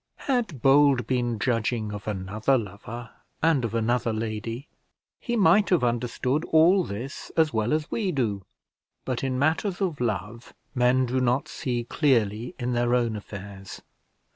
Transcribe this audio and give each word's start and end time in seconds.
Had 0.25 0.63
Bold 0.63 1.05
been 1.05 1.37
judging 1.37 1.91
of 1.93 2.07
another 2.07 2.57
lover 2.57 3.11
and 3.43 3.63
of 3.63 3.75
another 3.75 4.11
lady, 4.11 4.67
he 5.19 5.35
might 5.35 5.69
have 5.69 5.83
understood 5.83 6.43
all 6.45 6.83
this 6.83 7.31
as 7.37 7.53
well 7.53 7.71
as 7.71 7.91
we 7.91 8.11
do; 8.11 8.43
but 9.05 9.23
in 9.23 9.37
matters 9.37 9.79
of 9.79 10.01
love 10.01 10.55
men 10.73 11.05
do 11.05 11.19
not 11.21 11.47
see 11.47 11.83
clearly 11.83 12.55
in 12.57 12.73
their 12.73 12.95
own 12.95 13.15
affairs. 13.15 13.83